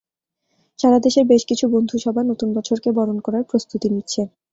[0.79, 4.21] সারা দেশের বেশ কিছু বন্ধুসভা নতুন বছরকে বরণ করার প্রস্তুতি নিচ্ছে।